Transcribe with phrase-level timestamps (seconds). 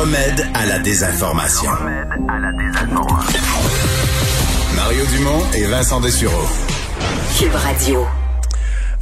[0.00, 1.70] Le remède à la désinformation.
[4.74, 6.46] Mario Dumont et Vincent Dessureau.
[7.38, 8.06] Cube Radio.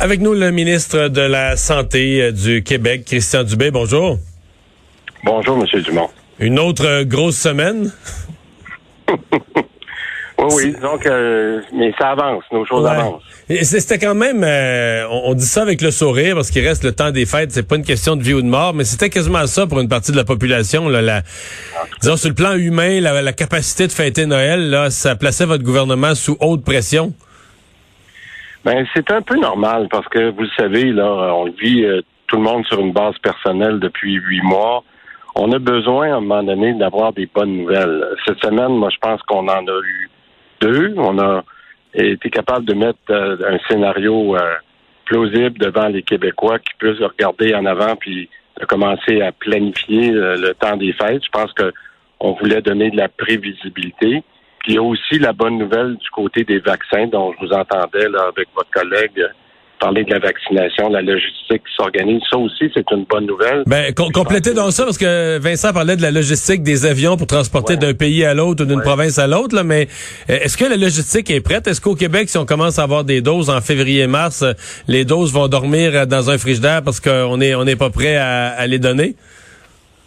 [0.01, 3.71] Avec nous, le ministre de la Santé euh, du Québec, Christian Dubé.
[3.71, 4.19] Bonjour.
[5.23, 6.11] Bonjour, Monsieur Dumont.
[6.41, 7.93] Une autre euh, grosse semaine?
[10.55, 12.91] Oui, oui, donc, euh, mais ça avance, nos choses Ouais.
[12.91, 13.23] avancent.
[13.63, 16.93] C'était quand même, euh, on, on dit ça avec le sourire parce qu'il reste le
[16.93, 19.47] temps des fêtes, c'est pas une question de vie ou de mort, mais c'était quasiment
[19.47, 20.89] ça pour une partie de la population.
[20.89, 21.23] Là, la,
[22.01, 25.65] disons sur le plan humain, la, la capacité de fêter Noël, là, ça plaçait votre
[25.65, 27.13] gouvernement sous haute pression?
[28.65, 32.37] Ben, c'est un peu normal parce que vous le savez, là, on vit euh, tout
[32.37, 34.83] le monde sur une base personnelle depuis huit mois.
[35.37, 38.05] On a besoin, à un moment donné, d'avoir des bonnes nouvelles.
[38.27, 40.11] Cette semaine, moi, je pense qu'on en a eu
[40.61, 40.95] deux.
[40.97, 41.45] On a
[41.95, 44.55] été capable de mettre euh, un scénario euh,
[45.05, 48.29] plausible devant les Québécois qui puissent regarder en avant puis
[48.69, 51.23] commencer à planifier euh, le temps des fêtes.
[51.25, 51.73] Je pense que
[52.21, 54.23] on voulait donner de la prévisibilité.
[54.61, 57.53] Puis il y a aussi la bonne nouvelle du côté des vaccins dont je vous
[57.53, 59.25] entendais là, avec votre collègue
[59.79, 62.21] parler de la vaccination, la logistique qui s'organise.
[62.31, 63.63] Ça aussi, c'est une bonne nouvelle.
[63.67, 67.27] Ben, com- complétez donc ça parce que Vincent parlait de la logistique des avions pour
[67.27, 67.79] transporter Ouais.
[67.79, 68.83] d'un pays à l'autre ou d'une Ouais.
[68.85, 69.89] province à l'autre, là, mais
[70.31, 71.67] euh, est-ce que la logistique est prête?
[71.67, 74.53] Est-ce qu'au Québec, si on commence à avoir des doses en février-mars, euh,
[74.89, 78.17] les doses vont dormir euh, dans un frigidaire parce qu'on est on n'est pas prêt
[78.17, 79.15] à, à les donner?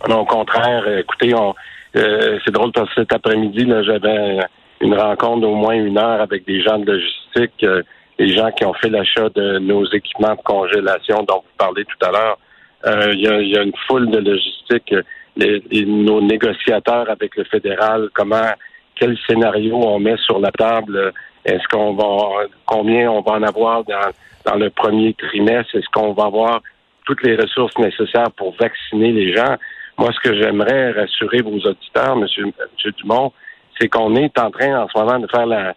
[0.10, 1.54] Non, au contraire, écoutez, on,
[1.96, 4.40] euh, c'est drôle parce que cet après-midi, là, j'avais
[4.82, 7.84] une rencontre d'au moins une heure avec des gens de logistique, euh,
[8.20, 12.06] les gens qui ont fait l'achat de nos équipements de congélation dont vous parlez tout
[12.06, 12.38] à l'heure.
[12.86, 14.94] Euh, Il y, y a une foule de logistique.
[15.38, 18.52] Les, nos négociateurs avec le fédéral, comment,
[18.96, 21.14] quel scénario on met sur la table?
[21.46, 24.12] Est-ce qu'on va, combien on va en avoir dans,
[24.46, 25.76] dans le premier trimestre?
[25.76, 26.62] Est-ce qu'on va avoir
[27.06, 29.56] toutes les ressources nécessaires pour vacciner les gens?
[29.98, 33.32] Moi, ce que j'aimerais rassurer vos auditeurs, Monsieur, Monsieur Dumont,
[33.80, 35.74] c'est qu'on est en train en ce moment de faire la,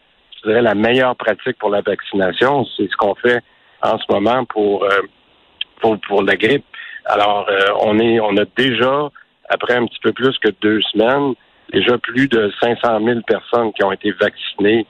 [0.49, 2.65] dirais, la meilleure pratique pour la vaccination.
[2.77, 3.43] C'est ce qu'on fait
[3.83, 5.01] en ce moment pour, euh,
[5.81, 6.65] pour, pour la grippe.
[7.07, 9.11] Alors, euh, on est, on a déjà,
[9.49, 11.35] après un petit peu plus que deux semaines,
[11.73, 14.87] déjà plus de 500 000 personnes qui ont été vaccinées.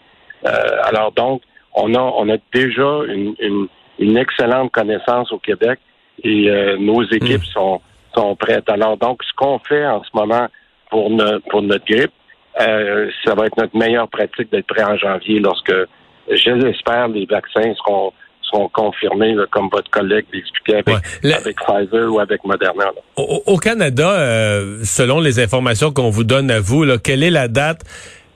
[0.47, 0.51] Euh,
[0.85, 1.43] alors donc,
[1.75, 5.81] on a, on a déjà une, une, une excellente connaissance au Québec
[6.23, 6.49] et
[6.79, 7.81] nos équipes sont,
[8.15, 8.69] sont prêtes.
[8.69, 10.47] Alors donc, ce qu'on fait en ce moment
[10.91, 11.11] pour,
[11.51, 12.13] pour notre grippe,
[12.61, 15.73] euh, ça va être notre meilleure pratique d'être prêt en janvier lorsque,
[16.31, 21.01] j'espère, les vaccins seront, seront confirmés, là, comme votre collègue l'expliquait avec, Ouais.
[21.23, 22.85] Le- avec Pfizer ou avec Moderna.
[23.17, 27.49] au Canada, euh, selon les informations qu'on vous donne à vous, là, quelle est la
[27.49, 27.81] date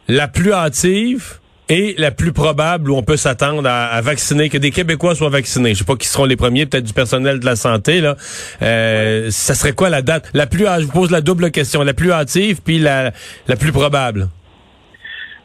[0.09, 4.59] la plus hâtive et la plus probable où on peut s'attendre à, à vacciner, que
[4.59, 5.75] des Québécois soient vaccinés?
[5.75, 8.01] Je sais pas qui seront les premiers, peut-être du personnel de la santé.
[8.01, 8.17] Là.
[8.63, 10.31] Euh, Ça serait quoi la date?
[10.35, 11.83] La plus Je vous pose la double question.
[11.83, 13.13] La plus hâtive puis la,
[13.47, 14.29] la plus probable?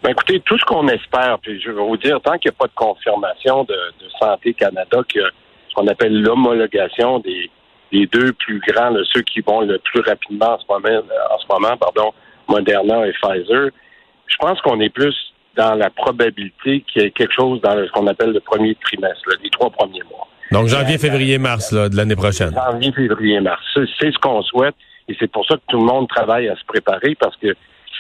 [0.04, 2.60] Ben, écoutez, tout ce qu'on espère, puis je vais vous dire, tant qu'il n'y a
[2.60, 5.22] pas de confirmation de, de Santé Canada, que
[5.70, 7.50] ce qu'on appelle l'homologation des,
[7.92, 11.38] des deux plus grands, là, ceux qui vont le plus rapidement en ce moment, en
[11.40, 12.12] ce moment pardon,
[12.50, 13.70] Moderna et Pfizer,
[14.28, 15.16] je pense qu'on est plus
[15.56, 19.22] dans la probabilité qu'il y ait quelque chose dans ce qu'on appelle le premier trimestre,
[19.30, 20.28] là, les trois premiers mois.
[20.52, 22.54] Donc janvier, février, mars là, de l'année prochaine.
[22.54, 23.62] Janvier, février, mars.
[23.74, 24.76] C'est- ce qu'on souhaite
[25.08, 27.56] et c'est pour ça que tout le monde travaille à se préparer parce que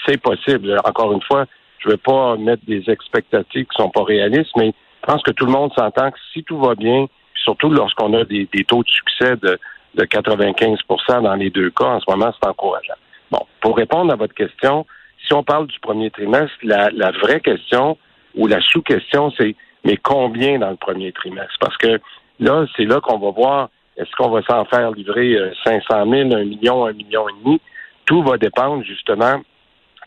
[0.05, 0.77] c'est possible.
[0.85, 1.45] Encore une fois,
[1.79, 5.31] je ne veux pas mettre des expectatives qui sont pas réalistes, mais je pense que
[5.31, 7.07] tout le monde s'entend que si tout va bien,
[7.43, 9.59] surtout lorsqu'on a des, des taux de succès de,
[9.95, 12.93] de 95% dans les deux cas, en ce moment, c'est encourageant.
[13.31, 14.85] Bon, pour répondre à votre question,
[15.25, 17.97] si on parle du premier trimestre, la, vraie question
[18.35, 19.55] ou la sous-question, c'est
[19.85, 21.55] mais combien dans le premier trimestre?
[21.59, 21.99] Parce que
[22.39, 26.33] là, c'est là qu'on va voir est-ce qu'on va s'en faire livrer euh, 500 000,
[26.33, 27.61] 1 million, 1 million et demi?
[28.05, 29.41] Tout va dépendre justement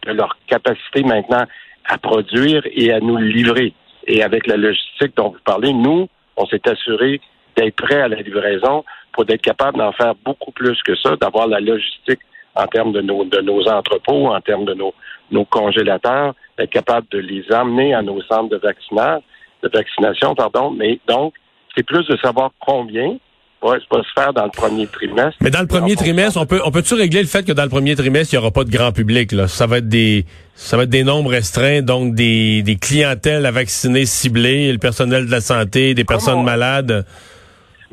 [0.05, 1.45] de leur capacité maintenant
[1.85, 3.75] à produire et à nous livrer.
[4.07, 7.21] Et avec la logistique dont vous parlez, nous, on s'est assuré
[7.57, 11.47] d'être prêts à la livraison pour être capable d'en faire beaucoup plus que ça, d'avoir
[11.47, 12.21] la logistique
[12.57, 14.95] en termes de nos, de nos entrepôts, en termes de nos,
[15.31, 19.23] nos congélateurs, d'être capable de les amener à nos centres de vaccinage,
[19.63, 20.71] de vaccination, pardon.
[20.71, 21.35] Mais donc,
[21.77, 23.17] c'est plus de savoir combien
[23.61, 25.37] pas, pas se faire dans le premier trimestre.
[25.41, 27.69] Mais dans le premier trimestre, on peut on peut-tu régler le fait que dans le
[27.69, 29.49] premier trimestre, il n'y aura pas de grand public là?
[29.49, 30.25] Ça va être des
[30.55, 35.27] ça va être des nombres restreints, donc des, des clientèles à vacciner ciblées, le personnel
[35.27, 37.07] de la santé, des personnes malades.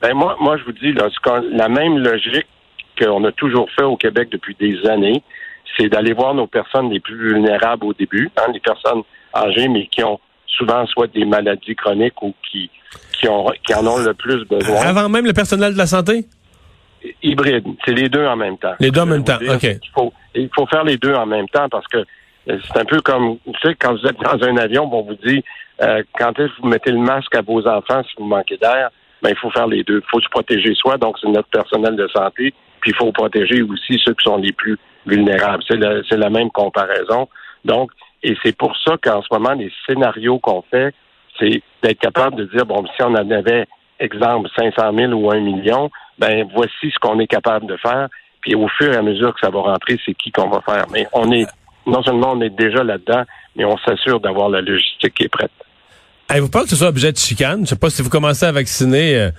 [0.01, 1.07] Ben moi, moi je vous dis là,
[1.51, 2.47] la même logique
[2.97, 5.23] qu'on a toujours fait au Québec depuis des années,
[5.77, 9.01] c'est d'aller voir nos personnes les plus vulnérables au début, hein, les personnes
[9.35, 12.69] âgées, mais qui ont souvent soit des maladies chroniques ou qui,
[13.19, 14.81] qui, ont, qui en ont le plus besoin.
[14.81, 16.25] Avant même le personnel de la santé?
[17.21, 17.65] Hybride.
[17.85, 18.75] C'est les deux en même temps.
[18.79, 19.63] Les deux en même temps, OK.
[19.63, 21.97] Il faut, il faut faire les deux en même temps parce que
[22.49, 25.15] euh, c'est un peu comme, tu sais, quand vous êtes dans un avion, on vous
[25.25, 25.43] dit,
[25.81, 28.89] euh, quand est-ce que vous mettez le masque à vos enfants si vous manquez d'air,
[29.21, 30.01] ben, il faut faire les deux.
[30.03, 33.61] Il faut se protéger soi, donc c'est notre personnel de santé, puis il faut protéger
[33.61, 35.63] aussi ceux qui sont les plus vulnérables.
[35.69, 37.29] C'est la même comparaison.
[37.63, 37.91] Donc,
[38.21, 40.93] et c'est pour ça qu'en ce moment, les scénarios qu'on fait,
[41.39, 43.67] c'est d'être capable de dire, bon, si on en avait,
[44.01, 45.89] exemple, 500 000 ou 1 million,
[46.19, 48.09] ben voici ce qu'on est capable de faire.
[48.41, 50.85] Puis au fur et à mesure que ça va rentrer, c'est qui qu'on va faire.
[50.91, 51.47] Mais on est,
[51.87, 53.23] non seulement on est déjà là-dedans,
[53.55, 55.51] mais on s'assure d'avoir la logistique qui est prête.
[56.27, 57.61] Avez-vous peur que ce soit objet de chicane?
[57.61, 59.29] Je sais pas si vous commencez à vacciner, euh,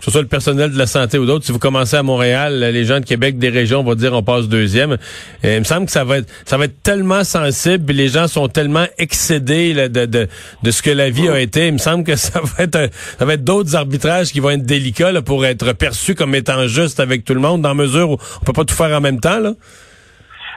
[0.00, 2.58] que ce soit le personnel de la santé ou d'autres, si vous commencez à Montréal,
[2.58, 4.96] les gens de Québec, des régions vont dire on passe deuxième.
[5.44, 8.48] il me semble que ça va être ça va être tellement sensible, les gens sont
[8.48, 10.28] tellement excédés de, de,
[10.62, 11.68] de ce que la vie a été.
[11.68, 14.64] Il me semble que ça va être ça va être d'autres arbitrages qui vont être
[14.64, 18.44] délicats pour être perçus comme étant justes avec tout le monde, dans mesure où on
[18.44, 19.38] peut pas tout faire en même temps.
[19.38, 19.52] Là.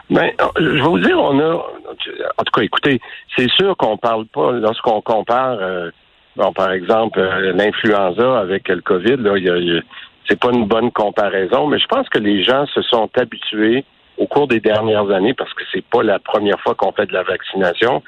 [0.10, 3.00] Ben, je vais vous dire, on a, en tout cas, écoutez,
[3.36, 5.58] c'est sûr qu'on parle pas lorsqu'on compare.
[5.60, 5.92] Euh,
[6.36, 9.84] Bon, par exemple, euh, l'influenza avec le COVID, là, y
[10.28, 13.84] c'est pas une bonne comparaison, mais je pense que les gens se sont habitués
[14.18, 17.14] au cours des dernières années, parce que c'est pas la première fois qu'on fait de
[17.14, 18.02] la vaccination,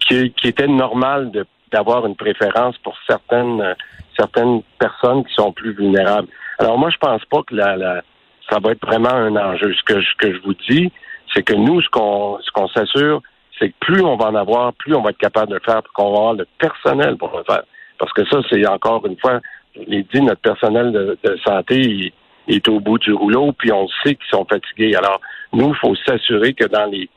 [0.00, 1.30] qui, qui était normal
[1.70, 3.74] d'avoir une préférence pour certaines
[4.16, 6.28] certaines personnes qui sont plus vulnérables.
[6.58, 8.02] Alors moi, je pense pas que la, la
[8.50, 9.72] ça va être vraiment un enjeu.
[9.74, 10.90] Ce que je, que je vous dis,
[11.34, 13.22] c'est que nous, ce qu'on ce qu'on s'assure,
[13.58, 15.82] c'est que plus on va en avoir, plus on va être capable de le faire,
[15.94, 17.62] qu'on va avoir le personnel pour le faire.
[17.98, 19.40] Parce que ça, c'est encore une fois,
[19.74, 22.12] je l'ai dit, notre personnel de, santé
[22.46, 24.94] est au bout du rouleau, puis on sait qu'ils sont fatigués.
[24.94, 25.20] Alors,
[25.52, 27.08] nous, il faut s'assurer que dans les,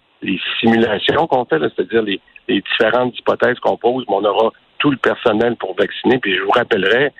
[0.59, 5.75] simulations qu'on fait, c'est-à-dire les, différentes hypothèses qu'on pose, on aura tout le personnel pour
[5.75, 6.19] vacciner.
[6.19, 7.11] Puis je vous rappellerai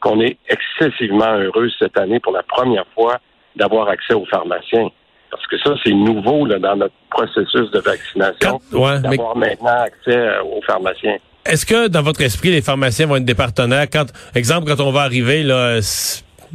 [0.00, 3.18] qu'on est excessivement heureux cette année pour la première fois
[3.54, 4.88] d'avoir accès aux pharmaciens.
[5.30, 10.42] Parce que ça, c'est nouveau là, dans notre processus de vaccination, d'avoir maintenant accès euh,
[10.42, 11.16] aux pharmaciens.
[11.44, 13.86] Est-ce que dans votre esprit, les pharmaciens vont être des partenaires?
[13.90, 15.80] Quand, exemple, quand on va arriver, là,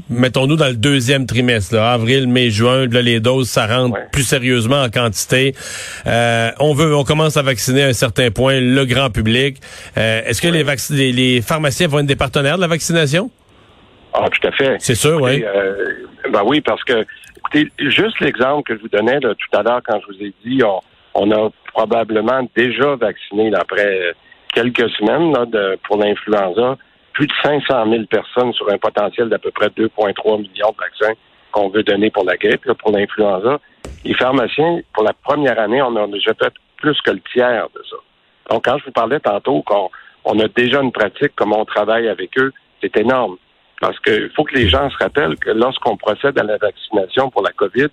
[0.09, 4.81] mettons-nous dans le deuxième trimestre, avril, mai, juin, là, les doses, ça rentre plus sérieusement
[4.81, 5.53] en quantité.
[6.05, 9.57] Euh, on veut, on commence à vacciner à un certain point le grand public.
[9.97, 13.31] Euh, est-ce que les, les, pharmaciens vont être des partenaires de la vaccination?
[14.13, 14.75] Ah, tout à fait.
[14.79, 15.43] C'est sûr, oui.
[16.31, 17.03] ben oui, parce que
[17.79, 20.61] Juste l'exemple que je vous donnais tout à l'heure quand je vous ai dit,
[21.13, 24.13] on, a probablement déjà vacciné après
[24.53, 25.33] quelques semaines
[25.83, 26.77] pour l'influenza
[27.13, 31.13] plus de 500 000 personnes sur un potentiel d'à peu près 2,3 millions de vaccins
[31.51, 33.59] qu'on veut donner pour la grippe, pour l'influenza.
[34.03, 37.81] Les pharmaciens, pour la première année, on a déjà fait plus que le tiers de
[37.87, 37.97] ça.
[38.49, 39.89] Donc, quand je vous parlais tantôt qu'on
[40.25, 42.51] on a déjà une pratique, comment on travaille avec eux,
[42.81, 43.37] c'est énorme.
[43.83, 47.43] Parce qu'il faut que les gens se rappellent que lorsqu'on procède à la vaccination pour
[47.43, 47.89] la COVID,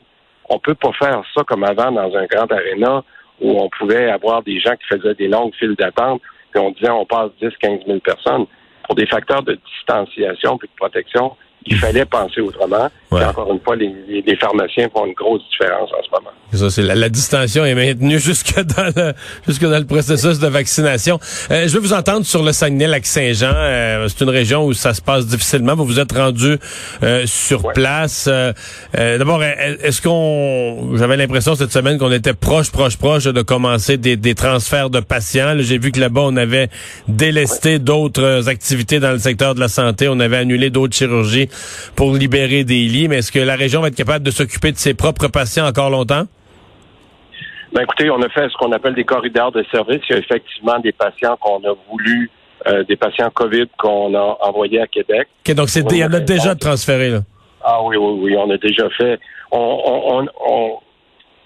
[0.48, 3.02] on peut pas faire ça comme avant dans un grand aréna
[3.40, 6.22] où on pouvait avoir des gens qui faisaient des longues files d'attente,
[6.52, 8.46] puis on disait on passe 10, 15 000 personnes.
[8.84, 11.36] Pour des facteurs de distanciation et de protection,
[11.66, 12.88] il fallait penser autrement.
[13.10, 13.92] encore une fois, les,
[14.26, 16.30] les, pharmaciens font une grosse différence en ce moment.
[16.52, 19.12] Ça, c'est la, la, distinction est maintenue jusque dans le
[19.46, 21.20] jusque dans le processus de vaccination.
[21.50, 23.52] Euh, je veux vous entendre sur le Saguenay-Lac-Saint-Jean.
[23.54, 25.74] Euh, c'est une région où ça se passe difficilement.
[25.74, 26.56] Vous vous êtes rendu
[27.02, 28.28] euh, sur place.
[28.94, 34.16] D'abord, est-ce qu'on j'avais l'impression cette semaine qu'on était proche, proche, proche de commencer des,
[34.16, 35.56] des transferts de patients.
[35.58, 36.68] J'ai vu que là-bas on avait
[37.06, 40.08] délesté d'autres activités dans le secteur de la santé.
[40.08, 41.49] On avait annulé d'autres chirurgies
[41.96, 43.08] pour libérer des lits.
[43.08, 45.90] Mais est-ce que la région va être capable de s'occuper de ses propres patients encore
[45.90, 46.26] longtemps?
[47.72, 50.00] Ben écoutez, on a fait ce qu'on appelle des corridors de service.
[50.08, 52.28] Il y a effectivement des patients qu'on a voulu,
[52.66, 55.28] euh, des patients COVID qu'on a envoyés à Québec.
[55.46, 57.20] OK, donc il y en a déjà transféré, là.
[57.62, 59.20] Ah oui, oui, oui, on a déjà fait.
[59.52, 60.26] On,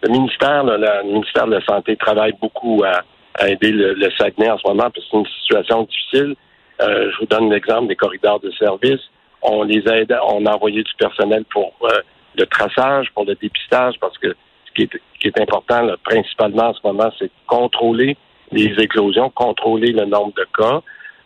[0.03, 3.03] le ministère, le ministère de la Santé travaille beaucoup à,
[3.49, 6.37] aider le, Saguenay en ce moment, parce que c'est une situation difficile.
[6.81, 9.01] Euh, je vous donne l'exemple des corridors de service
[9.45, 12.01] on les aide, on a envoyé du personnel pour euh,
[12.37, 14.35] le traçage, pour le dépistage, parce que
[14.67, 14.89] ce qui
[15.29, 18.17] est, important principalement en ce moment, c'est contrôler
[18.51, 20.83] les éclosions, contrôler le nombre de cas.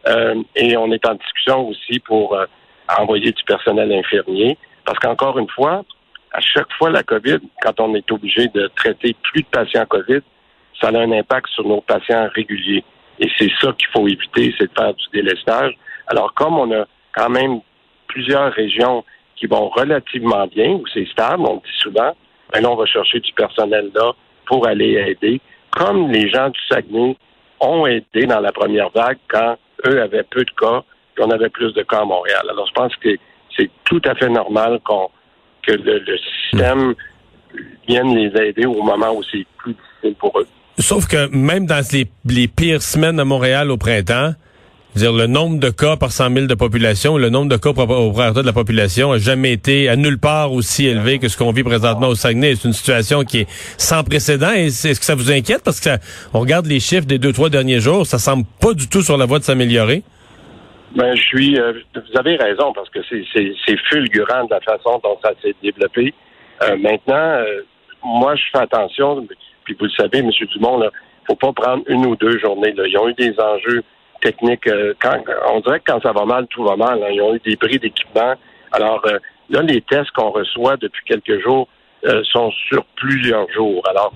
[0.09, 2.47] Euh, et on est en discussion aussi pour euh,
[2.99, 4.59] envoyer du personnel infirmier.
[4.85, 5.85] Parce qu'encore une fois,
[6.33, 10.21] à chaque fois la COVID, quand on est obligé de traiter plus de patients COVID,
[10.81, 12.85] ça a un impact sur nos patients réguliers.
[13.19, 15.77] Et c'est ça qu'il faut éviter, c'est de faire du délestage.
[16.07, 17.61] Alors, comme on a quand même
[18.09, 19.05] plusieurs régions
[19.37, 22.17] qui vont relativement bien, où c'est stable, on le dit souvent,
[22.53, 24.12] ben là, on va chercher du personnel là
[24.47, 25.41] pour aller aider.
[25.71, 27.17] Comme les gens du Saguenay
[27.61, 30.83] ont aidé dans la première vague quand eux avaient peu de cas,
[31.15, 32.43] puis on avait plus de cas à Montréal.
[32.50, 33.11] Alors, je pense que
[33.57, 35.11] c'est tout à fait normal qu'on
[35.67, 36.19] que le,
[36.50, 36.95] système
[37.87, 40.47] vienne les aider au moment où c'est plus difficile pour eux.
[40.79, 44.33] Sauf que même dans les, les pires semaines à Montréal au printemps,
[44.95, 47.75] dire le nombre de cas par 100 000 de population, le nombre de cas au
[47.75, 51.62] de la population a jamais été à nulle part aussi élevé que ce qu'on vit
[51.62, 52.54] présentement au Saguenay.
[52.57, 54.50] C'est une situation qui est sans précédent.
[54.50, 55.62] Est-ce que ça vous inquiète?
[55.64, 55.99] Parce que ça,
[56.35, 59.16] on regarde les chiffres des deux trois derniers jours, ça semble pas du tout sur
[59.16, 60.02] la voie de s'améliorer.
[60.97, 61.59] Ben, je suis.
[61.59, 66.14] Euh, vous avez raison parce que c'est fulgurant de la façon dont ça s'est développé.
[66.62, 67.62] Euh, maintenant, euh,
[68.02, 69.26] moi, je fais attention.
[69.64, 70.30] Puis vous le savez, M.
[70.54, 70.90] Dumont, il
[71.26, 72.73] faut pas prendre une ou deux journées.
[72.73, 72.85] Là.
[72.87, 73.83] Ils ont eu des enjeux
[74.21, 74.67] techniques.
[74.67, 75.17] Euh, quand,
[75.53, 77.03] on dirait que quand ça va mal, tout va mal.
[77.03, 77.09] Hein.
[77.13, 78.35] Ils ont eu des bris d'équipement.
[78.73, 79.19] Alors euh,
[79.51, 81.69] là, les tests qu'on reçoit depuis quelques jours
[82.05, 83.83] euh, sont sur plusieurs jours.
[83.89, 84.13] Alors,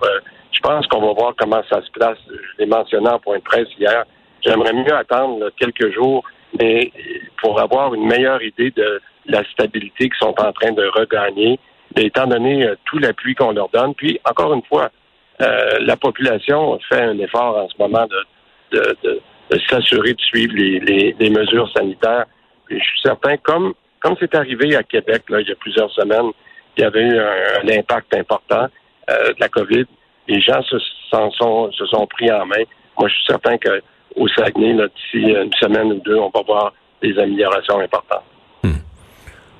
[0.52, 2.18] je pense qu'on va voir comment ça se place.
[2.28, 4.04] Je l'ai mentionné en point de presse hier.
[4.42, 6.24] J'aimerais mieux attendre quelques jours,
[6.60, 6.92] mais
[7.40, 11.58] pour avoir une meilleure idée de la stabilité qu'ils sont en train de regagner,
[11.96, 13.94] étant donné tout l'appui qu'on leur donne.
[13.94, 14.90] Puis, encore une fois,
[15.38, 19.20] la population fait un effort en ce moment de,
[19.68, 22.26] s'assurer de suivre les, mesures sanitaires.
[22.70, 25.90] Et je suis certain, comme comme c'est arrivé à Québec là, il y a plusieurs
[25.92, 26.32] semaines,
[26.76, 28.66] il y avait eu un, impact important
[29.10, 29.84] euh, de la COVID.
[30.26, 30.76] Les gens se,
[31.10, 32.64] sont, se sont pris en main.
[32.98, 37.16] Moi, je suis certain qu'au Saguenay, d'ici une semaine ou deux, on va voir des
[37.16, 38.24] améliorations importantes.
[38.64, 38.80] Hmm.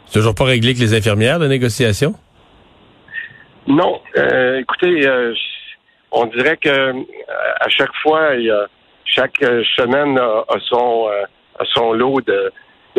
[0.07, 2.15] C'est toujours pas réglé que les infirmières de négociation?
[3.69, 4.01] Non.
[4.17, 5.09] Euh, écoutez,
[6.13, 6.93] on dirait que euh,
[7.61, 8.69] à chaque fois, il y a,
[9.05, 11.25] chaque euh, semaine a, son, euh,
[11.59, 12.53] a son lot de,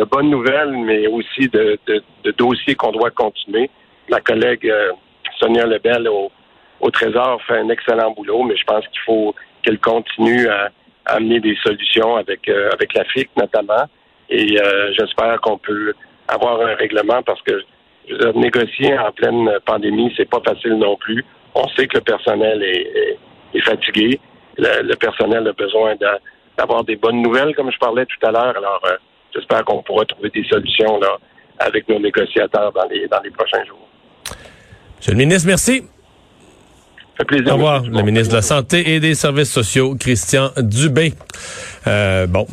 [0.04, 1.78] bonnes nouvelles, mais aussi de,
[2.36, 3.70] dossiers qu'on doit continuer.
[4.10, 4.70] Ma collègue
[5.38, 6.30] Sonia Lebel au,
[6.90, 10.70] Trésor fait un excellent boulot, mais je pense qu'il faut qu'elle continue à,
[11.06, 13.84] amener des solutions avec avec la FIC notamment.
[14.28, 14.58] Et
[14.98, 15.94] j'espère qu'on peut
[16.28, 17.62] avoir un règlement parce que
[18.34, 21.24] négocier en pleine pandémie, c'est pas facile non plus.
[21.54, 23.18] On sait que le personnel est,
[23.60, 24.18] fatigué.
[24.58, 25.94] Le, personnel a besoin
[26.56, 28.56] d'avoir des bonnes nouvelles, comme je parlais tout à l'heure.
[28.56, 28.96] Alors, euh,
[29.34, 31.18] j'espère qu'on pourra trouver des solutions là,
[31.58, 33.88] avec nos négociateurs dans les, dans les prochains jours.
[34.98, 35.82] Monsieur le ministre, merci.
[37.16, 37.52] fait plaisir.
[37.52, 41.12] Au revoir, le ministre de la Santé et des Services sociaux, Christian Dubé.
[41.86, 42.46] Euh, bon,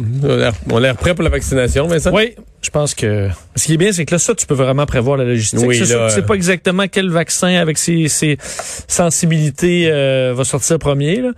[0.69, 2.11] on a l'air prêt pour la vaccination, Vincent?
[2.13, 4.85] Oui, je pense que ce qui est bien, c'est que là, ça, tu peux vraiment
[4.85, 5.59] prévoir la logistique.
[5.65, 8.07] Oui, c'est sûr, tu sais pas exactement quel vaccin avec ses,
[8.87, 11.21] sensibilités euh, va sortir premier.
[11.21, 11.31] Là.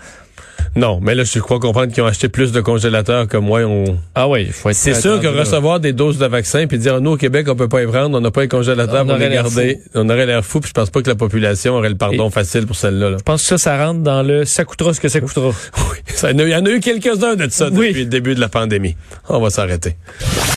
[0.76, 3.62] Non, mais là, je crois comprendre qu'ils ont acheté plus de congélateurs que moi.
[3.62, 3.98] On...
[4.16, 7.00] Ah oui, il faut être C'est sûr que recevoir des doses de vaccins puis dire
[7.02, 9.30] nous au Québec on peut pas y prendre, on n'a pas un congélateur pour les
[9.30, 10.60] garder, on aurait l'air fou.
[10.60, 13.18] Puis je pense pas que la population aurait le pardon facile pour celle-là.
[13.18, 15.52] Je pense que ça, ça rentre dans le ça coûtera ce que ça coûtera.
[15.92, 18.96] Oui, il y en a eu quelques-uns de ça depuis le début de la pandémie.
[19.28, 19.96] On va s'arrêter.